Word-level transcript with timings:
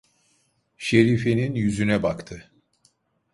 Şerife'nin 0.77 1.55
yüzüne 1.55 2.03
baktı. 2.03 2.51